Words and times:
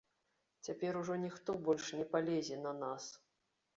Цяпер 0.67 0.97
ужо 1.01 1.17
ніхто 1.25 1.55
больш 1.67 1.93
не 1.99 2.05
палезе 2.15 2.59
на 2.67 2.73
нас. 2.83 3.03